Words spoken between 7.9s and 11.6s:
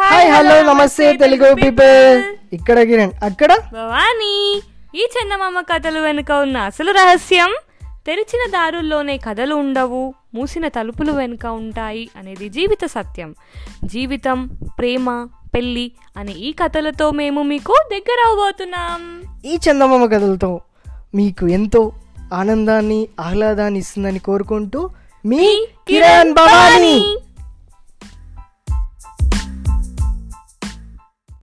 తెరిచిన దారుల్లోనే కథలు ఉండవు మూసిన తలుపులు వెనుక